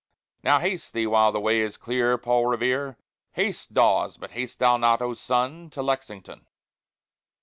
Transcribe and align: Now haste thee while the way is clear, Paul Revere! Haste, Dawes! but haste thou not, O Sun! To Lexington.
Now 0.41 0.57
haste 0.57 0.93
thee 0.93 1.05
while 1.05 1.31
the 1.31 1.39
way 1.39 1.59
is 1.59 1.77
clear, 1.77 2.17
Paul 2.17 2.47
Revere! 2.47 2.97
Haste, 3.33 3.75
Dawes! 3.75 4.17
but 4.17 4.31
haste 4.31 4.57
thou 4.57 4.77
not, 4.77 4.99
O 4.99 5.13
Sun! 5.13 5.69
To 5.69 5.83
Lexington. 5.83 6.47